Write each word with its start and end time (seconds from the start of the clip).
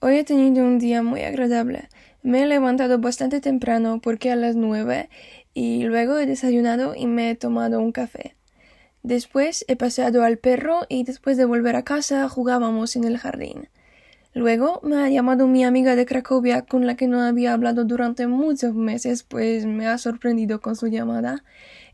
Hoy 0.00 0.16
he 0.16 0.24
tenido 0.24 0.64
un 0.64 0.78
día 0.78 1.02
muy 1.02 1.22
agradable. 1.22 1.88
Me 2.22 2.42
he 2.42 2.46
levantado 2.46 2.98
bastante 2.98 3.40
temprano 3.40 4.00
porque 4.02 4.30
a 4.30 4.36
las 4.36 4.56
nueve 4.56 5.08
y 5.54 5.84
luego 5.84 6.18
he 6.18 6.26
desayunado 6.26 6.94
y 6.94 7.06
me 7.06 7.30
he 7.30 7.34
tomado 7.34 7.80
un 7.80 7.92
café. 7.92 8.36
Después 9.02 9.64
he 9.68 9.76
paseado 9.76 10.24
al 10.24 10.38
perro 10.38 10.86
y 10.88 11.04
después 11.04 11.36
de 11.36 11.44
volver 11.44 11.76
a 11.76 11.84
casa 11.84 12.28
jugábamos 12.28 12.96
en 12.96 13.04
el 13.04 13.18
jardín. 13.18 13.68
Luego 14.34 14.80
me 14.82 14.96
ha 14.96 15.08
llamado 15.08 15.46
mi 15.46 15.62
amiga 15.62 15.94
de 15.94 16.06
Cracovia 16.06 16.62
con 16.62 16.86
la 16.86 16.96
que 16.96 17.06
no 17.06 17.20
había 17.20 17.52
hablado 17.52 17.84
durante 17.84 18.26
muchos 18.26 18.74
meses, 18.74 19.22
pues 19.22 19.64
me 19.64 19.86
ha 19.86 19.96
sorprendido 19.96 20.60
con 20.60 20.74
su 20.74 20.88
llamada. 20.88 21.44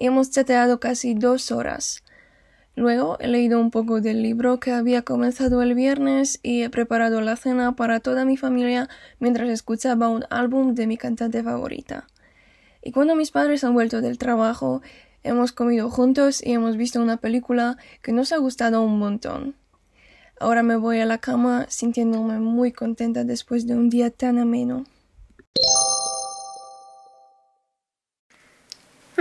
Hemos 0.00 0.30
chateado 0.30 0.78
casi 0.78 1.14
dos 1.14 1.50
horas. 1.50 2.02
Luego 2.76 3.16
he 3.20 3.26
leído 3.26 3.58
un 3.58 3.70
poco 3.70 4.02
del 4.02 4.22
libro 4.22 4.60
que 4.60 4.70
había 4.70 5.00
comenzado 5.00 5.62
el 5.62 5.74
viernes 5.74 6.38
y 6.42 6.62
he 6.62 6.68
preparado 6.68 7.22
la 7.22 7.36
cena 7.36 7.74
para 7.74 8.00
toda 8.00 8.26
mi 8.26 8.36
familia 8.36 8.90
mientras 9.18 9.48
escuchaba 9.48 10.10
un 10.10 10.24
álbum 10.28 10.74
de 10.74 10.86
mi 10.86 10.98
cantante 10.98 11.42
favorita. 11.42 12.06
Y 12.82 12.92
cuando 12.92 13.16
mis 13.16 13.30
padres 13.30 13.64
han 13.64 13.72
vuelto 13.72 14.02
del 14.02 14.18
trabajo, 14.18 14.82
hemos 15.22 15.52
comido 15.52 15.88
juntos 15.88 16.42
y 16.44 16.52
hemos 16.52 16.76
visto 16.76 17.00
una 17.00 17.16
película 17.16 17.78
que 18.02 18.12
nos 18.12 18.30
ha 18.32 18.36
gustado 18.36 18.82
un 18.82 18.98
montón. 18.98 19.54
Ahora 20.38 20.62
me 20.62 20.76
voy 20.76 21.00
a 21.00 21.06
la 21.06 21.16
cama 21.16 21.64
sintiéndome 21.70 22.40
muy 22.40 22.72
contenta 22.72 23.24
después 23.24 23.66
de 23.66 23.74
un 23.74 23.88
día 23.88 24.10
tan 24.10 24.38
ameno. 24.38 24.84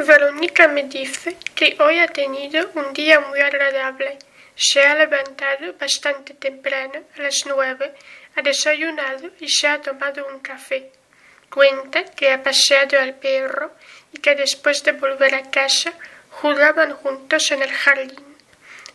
Verónica 0.03 0.67
me 0.67 0.83
dice 0.83 1.37
que 1.55 1.77
hoy 1.79 1.99
ha 1.99 2.07
tenido 2.07 2.69
un 2.75 2.91
día 2.93 3.21
muy 3.21 3.39
agradable. 3.39 4.17
Se 4.55 4.85
ha 4.85 4.95
levantado 4.95 5.73
bastante 5.79 6.33
temprano, 6.33 7.01
a 7.17 7.21
las 7.21 7.45
nueve, 7.45 7.93
ha 8.35 8.41
desayunado 8.41 9.29
y 9.39 9.47
se 9.47 9.67
ha 9.67 9.81
tomado 9.81 10.27
un 10.27 10.39
café. 10.39 10.91
Cuenta 11.49 12.03
que 12.03 12.31
ha 12.31 12.43
paseado 12.43 12.99
al 12.99 13.15
perro 13.15 13.73
y 14.11 14.19
que 14.19 14.35
después 14.35 14.83
de 14.83 14.91
volver 14.91 15.33
a 15.33 15.49
casa 15.49 15.93
jugaban 16.29 16.93
juntos 16.93 17.51
en 17.51 17.61
el 17.61 17.71
jardín. 17.71 18.35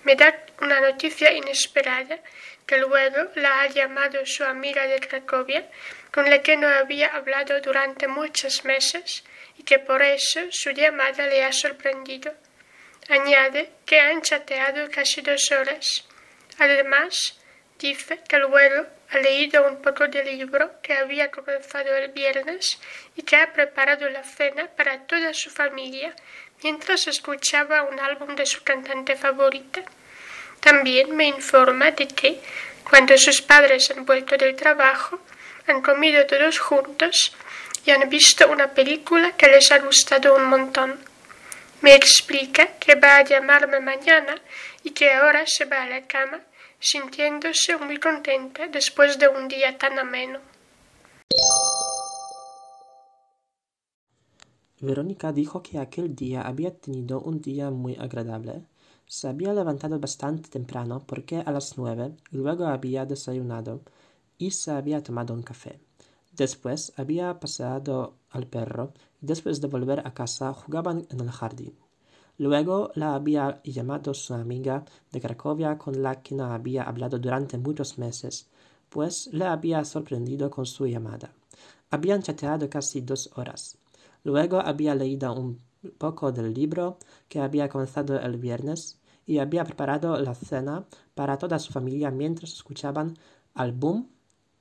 Me 0.05 0.17
da 0.17 0.35
una 0.61 0.80
noticia 0.80 1.33
inesperada 1.33 2.19
que 2.66 2.78
luego 2.78 3.30
la 3.34 3.62
ha 3.62 3.66
llamado 3.69 4.25
su 4.25 4.44
amiga 4.44 4.86
de 4.86 5.00
Cracovia, 5.00 5.69
con 6.12 6.28
la 6.30 6.42
que 6.42 6.56
no 6.56 6.69
había 6.69 7.08
hablado 7.08 7.61
durante 7.61 8.06
muchos 8.06 8.64
meses 8.64 9.25
y 9.58 9.62
que 9.62 9.78
por 9.78 10.02
eso 10.02 10.41
su 10.50 10.70
llamada 10.70 11.27
le 11.27 11.44
ha 11.44 11.52
sorprendido. 11.52 12.33
Añade 13.08 13.70
que 13.86 13.98
han 13.98 14.22
chateado 14.22 14.89
casi 14.91 15.20
dos 15.20 15.50
horas. 15.50 16.06
Además, 16.58 17.41
dice 17.78 18.20
que 18.28 18.39
luego 18.39 18.86
ha 19.11 19.19
leído 19.19 19.67
un 19.67 19.83
poco 19.83 20.06
del 20.06 20.27
libro 20.27 20.80
que 20.83 20.92
había 20.92 21.30
comenzado 21.30 21.95
el 21.97 22.12
viernes 22.12 22.78
y 23.17 23.22
que 23.22 23.36
ha 23.36 23.52
preparado 23.52 24.08
la 24.08 24.22
cena 24.22 24.69
para 24.77 25.06
toda 25.06 25.34
su 25.34 25.50
familia 25.50 26.14
mientras 26.62 27.08
escuchaba 27.08 27.83
un 27.83 27.98
álbum 27.98 28.36
de 28.36 28.47
su 28.47 28.62
cantante 28.62 29.17
favorita. 29.17 29.83
También 30.61 31.16
me 31.16 31.27
informa 31.27 31.91
de 31.92 32.06
que, 32.06 32.41
cuando 32.89 33.16
sus 33.16 33.41
padres 33.42 33.91
han 33.91 34.05
vuelto 34.05 34.36
del 34.36 34.56
trabajo, 34.56 35.19
han 35.67 35.83
comido 35.83 36.27
todos 36.27 36.58
juntos 36.58 37.34
y 37.84 37.91
han 37.91 38.08
visto 38.08 38.50
una 38.50 38.69
película 38.75 39.33
que 39.33 39.48
les 39.48 39.72
ha 39.72 39.78
gustado 39.78 40.34
un 40.34 40.44
montón. 40.44 40.98
Me 41.80 41.94
explica 41.94 42.78
que 42.78 42.94
va 42.94 43.17
a 43.17 43.25
llamarme 43.25 43.80
mañana 43.80 44.34
y 44.83 44.91
que 44.91 45.12
ahora 45.12 45.47
se 45.47 45.64
va 45.64 45.83
a 45.83 45.86
la 45.86 46.02
cama 46.06 46.41
sintiéndose 46.78 47.77
muy 47.77 47.98
contenta 47.98 48.67
después 48.69 49.19
de 49.19 49.28
un 49.28 49.48
día 49.48 49.77
tan 49.78 49.98
ameno. 49.98 50.41
Verónica 54.80 55.30
dijo 55.33 55.62
que 55.62 55.78
aquel 55.78 56.17
día 56.17 56.41
había 56.42 56.74
tenido 56.74 57.20
un 57.20 57.40
día 57.40 57.70
muy 57.70 57.96
agradable. 57.96 58.64
Se 59.13 59.27
había 59.27 59.53
levantado 59.53 59.98
bastante 59.98 60.48
temprano 60.51 61.03
porque 61.05 61.41
a 61.41 61.51
las 61.51 61.77
nueve 61.77 62.15
luego 62.31 62.67
había 62.67 63.07
desayunado 63.07 63.81
y 64.39 64.53
se 64.53 64.71
había 64.71 65.03
tomado 65.03 65.35
un 65.35 65.43
café. 65.43 65.81
Después 66.37 66.93
había 66.97 67.41
paseado 67.41 68.15
al 68.31 68.47
perro 68.47 68.93
y 69.21 69.27
después 69.27 69.61
de 69.61 69.67
volver 69.67 70.07
a 70.07 70.15
casa 70.15 70.55
jugaban 70.55 71.09
en 71.11 71.19
el 71.19 71.31
jardín. 71.33 71.75
Luego 72.39 72.93
la 72.95 73.17
había 73.17 73.61
llamado 73.65 74.15
su 74.15 74.33
amiga 74.33 74.85
de 75.11 75.21
Cracovia 75.21 75.77
con 75.77 76.01
la 76.05 76.23
que 76.23 76.37
no 76.37 76.45
había 76.45 76.85
hablado 76.85 77.19
durante 77.19 77.59
muchos 77.59 77.98
meses, 77.98 78.48
pues 78.91 79.29
le 79.33 79.45
había 79.45 79.85
sorprendido 79.85 80.51
con 80.51 80.67
su 80.67 80.87
llamada. 80.87 81.33
Habían 81.91 82.23
chateado 82.23 82.71
casi 82.71 83.01
dos 83.01 83.29
horas. 83.35 83.77
Luego 84.23 84.61
había 84.61 84.95
leído 84.95 85.35
un 85.35 85.61
poco 85.98 86.31
del 86.31 86.55
libro 86.55 86.98
que 87.29 87.41
había 87.41 87.69
comenzado 87.69 88.21
el 88.21 88.37
viernes 88.37 88.99
y 89.30 89.39
había 89.39 89.63
preparado 89.63 90.20
la 90.20 90.35
cena 90.35 90.89
para 91.14 91.39
toda 91.39 91.61
su 91.61 91.73
familia 91.73 92.11
mientras 92.11 92.52
escuchaban 92.52 93.17
al 93.55 93.70
boom 93.70 94.08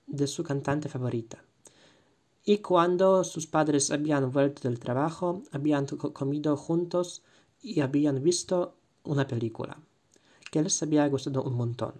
de 0.05 0.27
su 0.27 0.43
cantante 0.43 0.87
favorita. 0.87 1.43
Y 2.45 2.59
cuando 2.59 3.23
sus 3.23 3.47
padres 3.47 3.89
habían 3.89 4.31
vuelto 4.31 4.67
del 4.67 4.79
trabajo, 4.79 5.41
habían 5.51 5.87
comido 5.87 6.55
juntos 6.55 7.23
y 7.63 7.81
habían 7.81 8.21
visto 8.21 8.75
una 9.03 9.25
película 9.25 9.75
que 10.51 10.61
les 10.61 10.83
había 10.83 11.07
gustado 11.07 11.41
un 11.41 11.55
montón. 11.55 11.95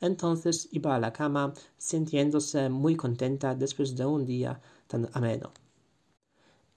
Entonces 0.00 0.68
iba 0.72 0.96
a 0.96 0.98
la 0.98 1.12
cama 1.12 1.54
sintiéndose 1.78 2.70
muy 2.70 2.96
contenta 2.96 3.54
después 3.54 3.94
de 3.94 4.04
un 4.04 4.24
día 4.24 4.60
tan 4.88 5.08
ameno. 5.12 5.52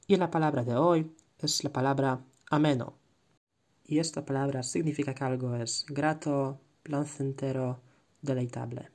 Y 0.06 0.16
la 0.16 0.30
palabra 0.30 0.64
de 0.64 0.76
hoy 0.76 1.12
es 1.40 1.64
la 1.64 1.74
palabra 1.74 2.24
ameno. 2.52 3.03
Y 3.86 4.00
esta 4.00 4.26
palabra 4.26 4.64
significa 4.64 5.14
que 5.14 5.24
algo 5.24 5.56
es 5.56 5.86
grato, 5.90 6.60
placentero, 6.84 7.82
deleitable. 8.22 8.90